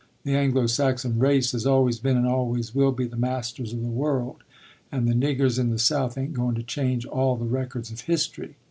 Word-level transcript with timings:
The 0.23 0.33
Anglo 0.35 0.65
Saxon 0.65 1.19
race 1.19 1.51
has 1.51 1.67
always 1.67 1.99
been 1.99 2.17
and 2.17 2.25
always 2.25 2.73
will 2.73 2.91
be 2.91 3.05
the 3.05 3.15
masters 3.15 3.71
of 3.71 3.83
the 3.83 3.87
world, 3.87 4.37
and 4.91 5.07
the 5.07 5.13
niggers 5.13 5.59
in 5.59 5.69
the 5.69 5.77
South 5.77 6.17
ain't 6.17 6.33
going 6.33 6.55
to 6.55 6.63
change 6.63 7.05
all 7.05 7.35
the 7.35 7.45
records 7.45 7.91
of 7.91 8.01
history." 8.01 8.55